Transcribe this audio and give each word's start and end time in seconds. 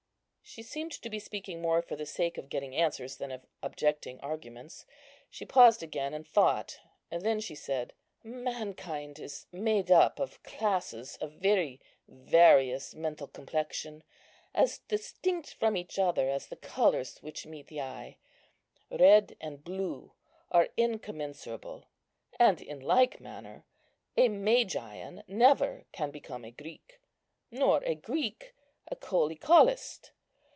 She 0.43 0.63
seemed 0.63 0.91
to 0.91 1.09
be 1.09 1.19
speaking 1.19 1.61
more 1.61 1.81
for 1.81 1.95
the 1.95 2.05
sake 2.05 2.37
of 2.37 2.49
getting 2.49 2.75
answers 2.75 3.15
than 3.15 3.31
of 3.31 3.45
objecting 3.63 4.19
arguments. 4.19 4.85
She 5.29 5.45
paused 5.45 5.81
again, 5.81 6.13
and 6.13 6.27
thought; 6.27 6.77
then 7.09 7.39
she 7.39 7.55
said, 7.55 7.93
"Mankind 8.21 9.17
is 9.17 9.45
made 9.53 9.89
up 9.89 10.19
of 10.19 10.43
classes 10.43 11.15
of 11.21 11.31
very 11.31 11.79
various 12.09 12.93
mental 12.93 13.27
complexion, 13.27 14.03
as 14.53 14.79
distinct 14.79 15.53
from 15.53 15.77
each 15.77 15.97
other 15.97 16.29
as 16.29 16.47
the 16.47 16.57
colours 16.57 17.19
which 17.19 17.45
meet 17.45 17.67
the 17.67 17.79
eye. 17.79 18.17
Red 18.89 19.37
and 19.39 19.63
blue 19.63 20.11
are 20.51 20.67
incommensurable; 20.75 21.85
and 22.37 22.61
in 22.61 22.81
like 22.81 23.21
manner, 23.21 23.63
a 24.17 24.27
Magian 24.27 25.23
never 25.29 25.85
can 25.93 26.11
become 26.11 26.43
a 26.43 26.51
Greek, 26.51 26.99
nor 27.51 27.81
a 27.85 27.95
Greek 27.95 28.53
a 28.89 28.97
Cœlicolist. 28.97 30.11